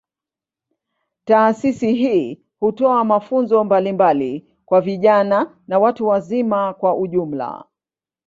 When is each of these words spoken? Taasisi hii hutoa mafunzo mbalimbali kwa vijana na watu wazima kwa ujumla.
Taasisi 1.25 1.93
hii 1.93 2.41
hutoa 2.59 3.03
mafunzo 3.03 3.63
mbalimbali 3.63 4.45
kwa 4.65 4.81
vijana 4.81 5.57
na 5.67 5.79
watu 5.79 6.07
wazima 6.07 6.73
kwa 6.73 6.95
ujumla. 6.97 7.65